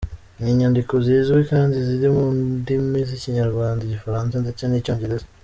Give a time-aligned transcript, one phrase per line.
[0.39, 2.25] Ni inyandiko zizwi kandi ziri mu
[2.61, 5.25] ndimi z’Ikinyarwanda, Igifaransa ndetse n’Icyongereza.